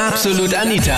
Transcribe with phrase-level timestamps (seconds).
[0.00, 0.96] Absolut Anita.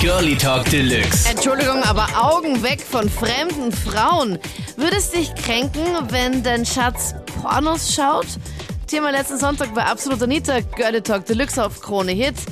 [0.00, 1.28] Girlie Talk Deluxe.
[1.28, 4.38] Entschuldigung, aber Augen weg von fremden Frauen.
[4.76, 8.38] Würde es dich kränken, wenn dein Schatz Pornos schaut?
[8.86, 12.46] Thema letzten Sonntag bei Absolut Anita, Girlie Talk Deluxe auf Krone Hits.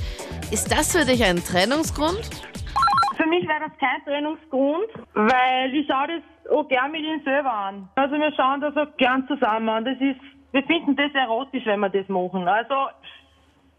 [0.51, 2.29] Ist das für dich ein Trennungsgrund?
[3.17, 7.53] Für mich wäre das kein Trennungsgrund, weil ich schaue das auch gern mit ihm selber
[7.53, 7.89] an.
[7.95, 9.85] Also wir schauen das auch gern zusammen an.
[9.85, 10.21] Das ist,
[10.51, 12.49] wir finden das erotisch, wenn wir das machen.
[12.49, 12.75] Also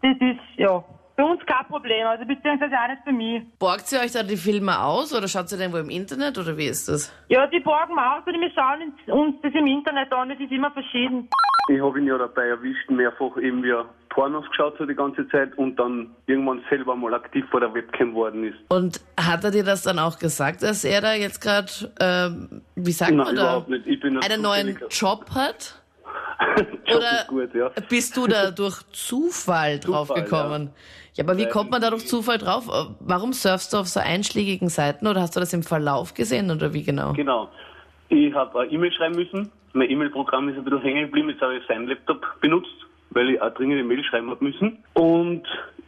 [0.00, 0.82] das ist, ja,
[1.16, 3.42] für uns kein Problem, also beziehungsweise auch nicht für mich.
[3.58, 6.56] Borgt ihr euch da die Filme aus oder schaut ihr den wo im Internet oder
[6.56, 7.12] wie ist das?
[7.28, 10.52] Ja, die borgen wir aus oder wir schauen uns das im Internet an, das ist
[10.52, 11.28] immer verschieden.
[11.68, 15.28] Ich habe ihn ja dabei erwischt, mehrfach eben wie er Pornos geschaut hat die ganze
[15.28, 18.56] Zeit und dann irgendwann selber mal aktiv vor der Webcam worden ist.
[18.68, 22.92] Und hat er dir das dann auch gesagt, dass er da jetzt gerade, ähm, wie
[22.92, 23.86] sagt Nein, man da, überhaupt nicht.
[23.86, 25.82] Ich bin ein einen neuen Job hat?
[26.94, 27.70] Oder gut, ja.
[27.88, 30.70] bist du da durch Zufall drauf Zufall, gekommen?
[31.14, 31.24] Ja.
[31.24, 32.68] aber wie kommt man da durch Zufall drauf?
[33.00, 36.74] Warum surfst du auf so einschlägigen Seiten oder hast du das im Verlauf gesehen oder
[36.74, 37.12] wie genau?
[37.14, 37.48] Genau.
[38.08, 39.50] Ich habe eine E-Mail schreiben müssen.
[39.72, 41.30] Mein E-Mail-Programm ist ein bisschen hängen geblieben.
[41.30, 42.74] Jetzt habe ich seinen Laptop benutzt,
[43.10, 44.78] weil ich eine dringende Mail schreiben habe müssen.
[44.94, 45.42] Und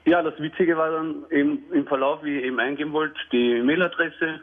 [0.04, 4.40] ja, das Witzige war dann eben im Verlauf, wie ich eben eingeben wollte, die Mailadresse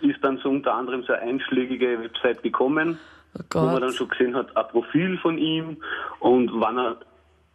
[0.00, 2.98] ist dann so unter anderem so eine einschlägige Website gekommen,
[3.36, 5.76] Oh wo man dann schon gesehen hat, ein Profil von ihm
[6.20, 6.96] und wann er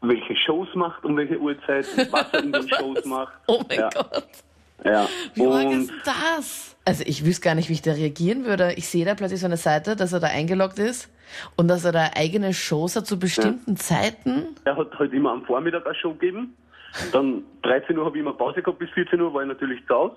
[0.02, 3.34] welche Shows macht, um welche Uhrzeit, und was er in den Shows macht.
[3.48, 4.28] Oh mein ja, Gott.
[4.84, 5.08] Ja.
[5.34, 6.78] Wie arg ist das?
[6.86, 8.74] Also ich wüsste gar nicht, wie ich da reagieren würde.
[8.78, 11.12] Ich sehe da plötzlich so eine Seite, dass er da eingeloggt ist
[11.58, 14.56] und dass er da eigene Shows hat zu bestimmten Zeiten.
[14.64, 16.56] Er hat halt immer am Vormittag eine Show gegeben.
[17.12, 19.94] Dann 13 Uhr habe ich immer Pause gehabt, bis 14 Uhr war ich natürlich zu
[19.94, 20.16] Hause.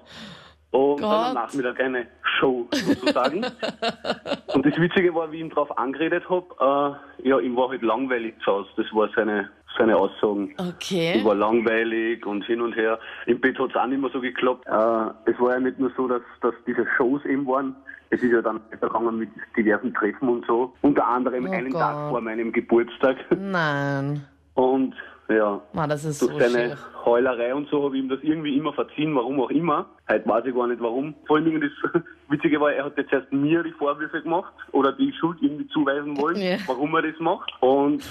[0.73, 1.27] Und dann Gott.
[1.29, 2.07] am Nachmittag eine
[2.39, 3.45] Show sozusagen.
[4.55, 7.83] und das Witzige war, wie ich ihn darauf angeredet habe, äh, ja, ihm war halt
[7.83, 8.69] langweilig zu Hause.
[8.77, 10.55] Das war seine, seine Aussagen.
[10.59, 11.21] Ich Okay.
[11.25, 12.99] war langweilig und hin und her.
[13.27, 14.67] Im Bett hat es auch nicht mehr so geklappt.
[14.67, 17.77] Äh, es war ja nicht nur so, dass, dass diese Shows eben waren.
[18.09, 20.75] Es ist ja dann weitergegangen mit diversen Treffen und so.
[20.83, 21.81] Unter anderem Oh einen Gott.
[21.81, 23.17] Tag vor meinem Geburtstag.
[23.39, 24.25] Nein.
[24.55, 24.95] Und
[25.29, 26.79] ja, Mann, das ist so durch seine schier.
[27.05, 29.87] Heulerei und so habe ich ihm das irgendwie immer verziehen, warum auch immer.
[30.09, 31.15] Heute weiß ich gar nicht warum.
[31.27, 35.13] Vor allem das Witzige war, er hat jetzt erst mir die Vorwürfe gemacht oder die
[35.15, 36.57] Schuld irgendwie zuweisen wollen, Ja.
[36.67, 37.51] warum er das macht.
[37.61, 38.05] Und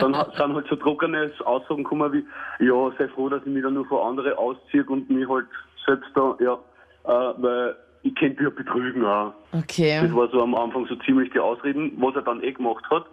[0.00, 3.74] dann sind halt so trockene Aussagen gekommen wie, ja, sei froh, dass ich mich dann
[3.74, 5.46] nur vor andere ausziehe und mich halt
[5.84, 6.54] selbst da, ja,
[7.04, 9.34] äh, weil ich könnte ja betrügen auch.
[9.52, 10.00] Das Okay.
[10.14, 13.04] war so am Anfang so ziemlich die Ausreden, was er dann eh gemacht hat,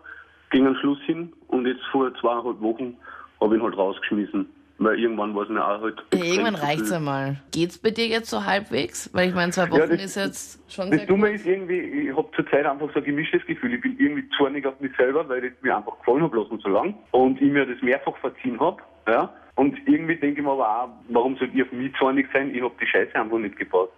[0.55, 2.95] ging am Schluss hin und jetzt vor zweieinhalb Wochen
[3.41, 4.49] habe ich ihn halt rausgeschmissen.
[4.77, 6.03] Weil irgendwann war es mir auch halt.
[6.13, 6.93] Ja, irgendwann zu reicht's viel.
[6.97, 7.37] einmal.
[7.51, 9.09] Geht's bei dir jetzt so halbwegs?
[9.13, 11.79] Weil ich meine, zwei Wochen Ja, das- ist jetzt schon Das sehr Dumme ist irgendwie,
[11.79, 13.73] ich habe zurzeit einfach so ein gemischtes Gefühl.
[13.73, 16.69] Ich bin irgendwie zornig auf mich selber, weil ich mir einfach gefallen habe lassen so
[16.69, 18.81] lang und ich mir das mehrfach verziehen habe.
[19.07, 19.33] Ja?
[19.55, 22.53] Und irgendwie denke ich mir aber auch, warum soll ich auf mich zornig sein?
[22.53, 23.91] Ich habe die Scheiße einfach nicht gebaut.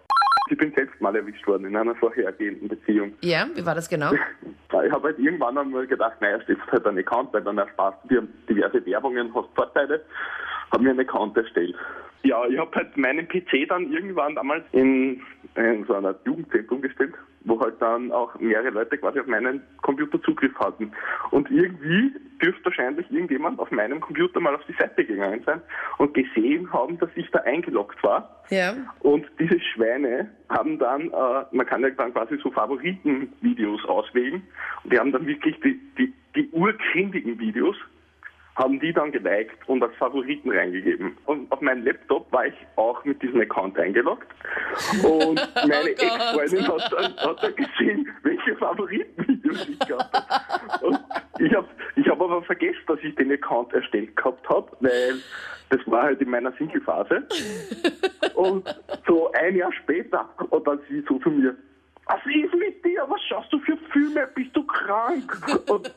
[0.49, 3.13] Ich bin selbst mal erwischt worden in einer vorhergehenden Beziehung.
[3.21, 4.11] Ja, wie war das genau?
[4.85, 8.07] Ich habe halt irgendwann einmal gedacht, naja, stellst halt einen Account, weil dann ersparst du
[8.09, 10.03] dir diverse Werbungen, hast Vorteile.
[10.71, 11.75] Habe mir einen Account erstellt.
[12.23, 15.21] Ja, ich habe halt meinen PC dann irgendwann damals in,
[15.55, 17.13] in so einer Jugendzentrum gestellt,
[17.45, 20.91] wo halt dann auch mehrere Leute quasi auf meinen Computer Zugriff hatten.
[21.31, 22.11] Und irgendwie
[22.41, 25.61] dürfte wahrscheinlich irgendjemand auf meinem Computer mal auf die Seite gegangen sein
[25.99, 28.43] und gesehen haben, dass ich da eingeloggt war.
[28.49, 28.75] Ja.
[28.99, 34.41] Und diese Schweine haben dann, äh, man kann ja dann quasi so Favoritenvideos auswählen.
[34.83, 37.77] Und die haben dann wirklich die, die, die urkrindigen Videos,
[38.57, 41.15] haben die dann geliked und als Favoriten reingegeben.
[41.25, 44.27] Und auf meinem Laptop war ich auch mit diesem Account eingeloggt.
[45.03, 46.03] Und meine Oh.
[46.03, 50.85] Ex-Freundin hat dann, hat dann gesehen, welche Favoritenvideos ich gehabt habe.
[50.87, 50.99] Und
[51.39, 55.21] ich habe ich hab aber vergessen, dass ich den Account erstellt gehabt habe, weil
[55.69, 57.27] das war halt in meiner Single-Phase.
[58.35, 58.67] Und
[59.07, 61.55] so ein Jahr später, und dann sie so zu mir,
[62.07, 63.05] was ist mit dir?
[63.07, 64.27] Was schaust du für Filme?
[64.35, 65.37] Bist du krank?
[65.69, 65.91] Und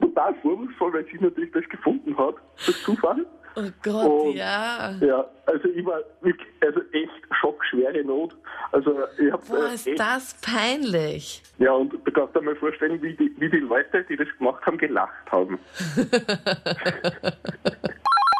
[0.00, 2.34] total vorwurfsvoll, weil sie natürlich das gefunden hat,
[2.66, 3.24] das Zufall.
[3.56, 4.92] Oh Gott, Und- ja.
[5.00, 7.10] Ja, also ich war wirklich, also echt
[7.40, 8.36] schockschwere Not.
[8.70, 11.42] Also ich habe Boah, ist echt, das peinlich.
[11.58, 14.64] ja und du kannst dir mal vorstellen, wie die, wie die Leute, die das gemacht
[14.64, 15.58] haben, gelacht haben.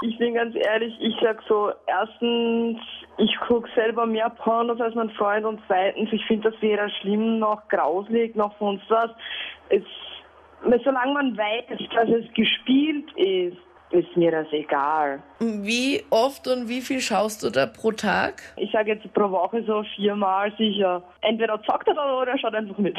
[0.02, 2.78] Ich bin ganz ehrlich, ich sag so, erstens,
[3.18, 7.38] ich gucke selber mehr Pornos als mein Freund und zweitens, ich finde das weder schlimm
[7.38, 9.10] noch grauslig noch sonst was.
[9.68, 9.82] Es,
[10.84, 13.58] solange man weiß, dass es gespielt ist,
[13.90, 15.22] ist mir das egal.
[15.38, 18.42] Wie oft und wie viel schaust du da pro Tag?
[18.56, 21.02] Ich sage jetzt pro Woche so viermal sicher.
[21.20, 22.96] Entweder zockt er dann oder er schaut einfach mit.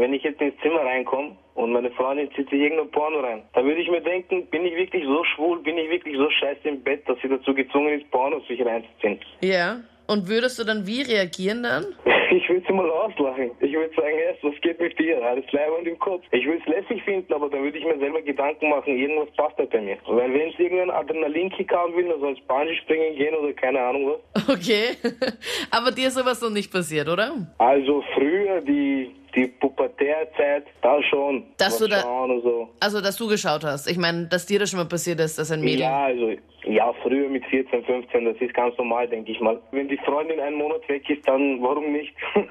[0.00, 3.64] Wenn ich jetzt ins Zimmer reinkomme und meine Freundin zieht sich irgendein Porno rein, dann
[3.64, 6.82] würde ich mir denken, bin ich wirklich so schwul, bin ich wirklich so scheiße im
[6.82, 9.20] Bett, dass sie dazu gezwungen ist, Pornos sich reinzuziehen.
[9.40, 9.80] Ja.
[10.08, 11.86] Und würdest du dann wie reagieren dann?
[12.28, 13.52] Ich würde sie mal auslachen.
[13.60, 15.24] Ich würde sagen, yes, was geht mit dir?
[15.24, 16.24] Alles leibend im Kopf.
[16.32, 19.56] Ich würde es lässig finden, aber dann würde ich mir selber Gedanken machen, irgendwas passt
[19.58, 19.96] halt bei mir.
[20.06, 23.80] Weil wenn es irgendein Adrenalinkick haben will, dann soll es Bungee springen gehen oder keine
[23.80, 24.48] Ahnung was.
[24.48, 24.96] Okay.
[25.70, 27.46] Aber dir ist sowas noch nicht passiert, oder?
[27.58, 31.44] Also früher, die, die Pubertärzeit, da schon.
[31.58, 32.68] Dass du da- schauen und so.
[32.80, 33.86] Also, dass du geschaut hast.
[33.88, 35.80] Ich meine, dass dir das schon mal passiert ist, dass ein Mädel.
[35.80, 36.32] Ja, also,
[36.64, 39.60] ja, früher mit 14, 15, das ist ganz normal, denke ich mal.
[39.70, 42.14] Wenn die Freundin einen Monat weg ist, dann warum nicht?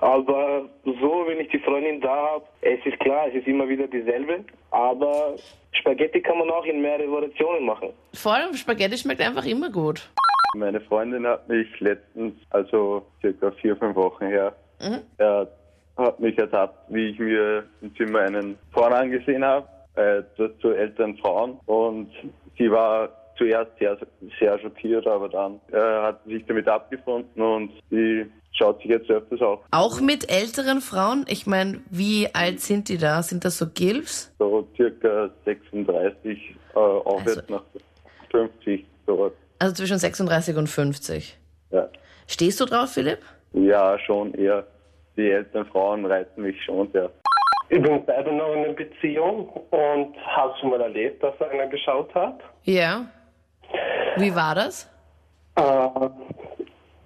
[0.00, 3.86] aber so, wenn ich die Freundin da habe, es ist klar, es ist immer wieder
[3.86, 5.34] dieselbe, aber
[5.72, 7.90] Spaghetti kann man auch in mehrere Variationen machen.
[8.14, 10.08] Vor allem Spaghetti schmeckt einfach immer gut.
[10.54, 14.54] Meine Freundin hat mich letztens, also circa vier, fünf Wochen her,
[15.18, 15.48] er
[15.96, 20.22] hat mich ertappt, wie ich mir im Zimmer einen Porn angesehen habe, äh,
[20.60, 21.58] zu älteren Frauen.
[21.66, 22.10] Und
[22.58, 23.96] sie war zuerst sehr,
[24.38, 29.10] sehr schockiert, aber dann äh, hat sie sich damit abgefunden und sie schaut sich jetzt
[29.10, 31.24] öfters auch Auch mit älteren Frauen?
[31.28, 33.22] Ich meine, wie alt sind die da?
[33.22, 34.32] Sind das so Gilfs?
[34.38, 36.38] so circa 36
[36.74, 37.62] äh, aufwärts Also- nach
[38.30, 39.32] 50 sowas.
[39.58, 41.38] Also zwischen 36 und 50.
[41.70, 41.88] Ja.
[42.26, 43.18] Stehst du drauf, Philipp?
[43.52, 44.66] ja, schon eher.
[45.16, 47.10] Die älteren Frauen reizen mich schon sehr.
[47.68, 52.14] Ich bin selber noch in einer Beziehung und habe schon mal erlebt, dass einer geschaut
[52.14, 52.40] hat.
[52.64, 53.06] Ja.
[54.16, 54.90] Wie war das?
[55.56, 55.60] Äh,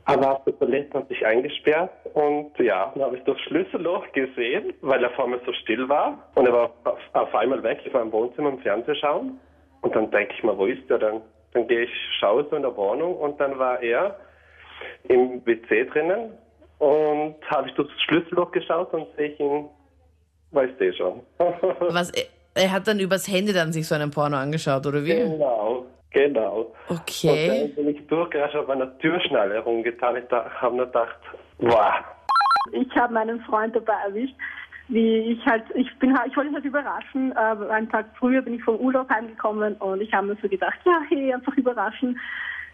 [0.09, 4.73] aber auf der Toilette hat sich eingesperrt und ja, dann habe ich das Schlüsselloch gesehen,
[4.81, 6.19] weil er vor mir so still war.
[6.35, 9.41] Und er war auf, auf einmal weg, ich war im Wohnzimmer im Fernsehen schauen.
[9.83, 11.21] Und dann denke ich mir, wo ist der denn?
[11.53, 14.17] Dann gehe ich, schaue so in der Wohnung und dann war er
[15.09, 16.33] im WC drinnen
[16.79, 19.69] und habe ich durch das Schlüsselloch geschaut und sehe ich ihn,
[20.53, 21.21] weißt du schon.
[21.91, 25.15] Was, er- er hat dann übers Handy dann sich so einen Porno angeschaut, oder wie?
[25.15, 26.73] Genau, genau.
[26.89, 27.51] Okay.
[27.51, 30.17] Und dann bin ich durchgerascht, habe an der Türschnalle rumgetan.
[30.17, 31.17] Ich habe nur gedacht,
[31.59, 31.93] wow.
[32.73, 34.35] Ich habe meinen Freund dabei erwischt,
[34.89, 37.33] wie ich halt, ich bin halt, ich wollte ihn halt überraschen.
[37.33, 40.79] Äh, einen Tag früher bin ich vom Urlaub heimgekommen und ich habe mir so gedacht,
[40.85, 42.19] ja, hey, einfach überraschen.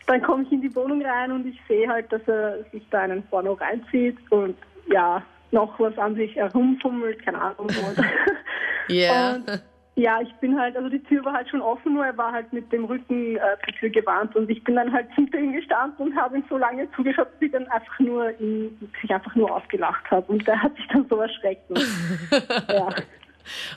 [0.07, 3.01] Dann komme ich in die Wohnung rein und ich sehe halt, dass er sich da
[3.01, 4.57] einen Porno reinzieht und
[4.91, 5.23] ja,
[5.53, 7.67] noch was an sich herumfummelt, keine Ahnung.
[7.67, 7.99] Und,
[8.89, 9.35] Ja.
[9.35, 9.63] und
[9.95, 12.51] ja, ich bin halt, also die Tür war halt schon offen, nur er war halt
[12.53, 16.07] mit dem Rücken äh, zur Tür gewandt und ich bin dann halt hinter ihm gestanden
[16.07, 19.55] und habe ihm so lange zugeschaut, bis ich dann einfach nur ihn, sich einfach nur
[19.55, 21.71] ausgelacht habe und der hat sich dann so erschreckt.
[21.71, 21.87] Und,
[22.69, 22.89] ja.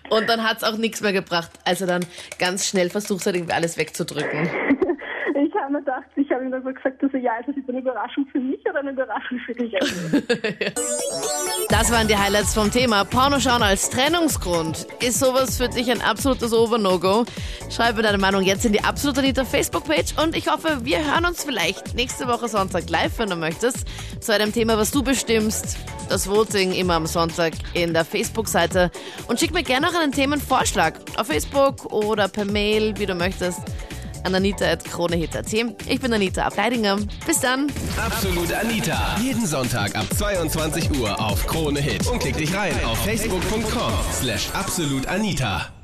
[0.10, 2.06] Und dann hat's auch nichts mehr gebracht, als er dann
[2.40, 4.50] ganz schnell versucht hat, irgendwie alles wegzudrücken.
[5.66, 7.56] Ich habe mir gedacht, ich habe ihm dann so gesagt, dass er, ja, ist das
[7.56, 9.74] jetzt eine Überraschung für mich oder eine Überraschung für dich?
[11.68, 13.04] Das waren die Highlights vom Thema.
[13.06, 14.86] Pornoschauen als Trennungsgrund.
[15.02, 17.26] Ist sowas für dich ein absolutes Over-No-Go?
[17.72, 21.26] Schreib mir deine Meinung jetzt in die Absolut Anita Facebook-Page und ich hoffe, wir hören
[21.26, 23.88] uns vielleicht nächste Woche Sonntag live, wenn du möchtest,
[24.20, 25.78] zu einem Thema, was du bestimmst.
[26.08, 28.92] Das Voting immer am Sonntag in der Facebook-Seite.
[29.28, 33.62] Und schick mir gerne auch einen Themenvorschlag auf Facebook oder per Mail, wie du möchtest,
[34.26, 35.54] an anita.kronehit.at.
[35.54, 36.98] Ich bin Anita Ableidinger.
[37.26, 37.72] Bis dann.
[37.98, 39.18] Absolut Anita.
[39.22, 42.08] Jeden Sonntag ab 22 Uhr auf Krone Hit.
[42.08, 45.75] Und klick dich rein auf facebook.com slash absolutanita.